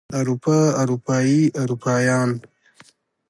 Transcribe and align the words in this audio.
اروپا 0.19 0.57
اروپايي 0.81 1.39
اروپايان 1.61 2.29